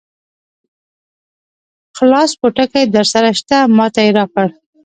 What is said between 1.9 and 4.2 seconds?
خلاص پوټکی درسره شته؟ ما ته یې